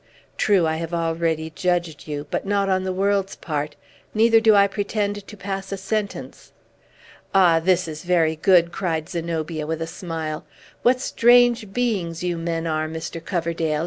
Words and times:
True, 0.35 0.65
I 0.65 0.77
have 0.77 0.95
already 0.95 1.51
judged 1.51 2.07
you, 2.07 2.25
but 2.31 2.43
not 2.43 2.69
on 2.69 2.85
the 2.85 2.91
world's 2.91 3.35
part, 3.35 3.75
neither 4.15 4.39
do 4.39 4.55
I 4.55 4.65
pretend 4.65 5.27
to 5.27 5.37
pass 5.37 5.71
a 5.71 5.77
sentence!" 5.77 6.51
"Ah, 7.35 7.59
this 7.59 7.87
is 7.87 8.01
very 8.01 8.35
good!" 8.35 8.71
cried 8.71 9.09
Zenobia 9.09 9.67
with 9.67 9.79
a 9.79 9.85
smile. 9.85 10.43
"What 10.81 10.99
strange 11.01 11.71
beings 11.71 12.23
you 12.23 12.35
men 12.39 12.65
are, 12.65 12.89
Mr. 12.89 13.23
Coverdale! 13.23 13.79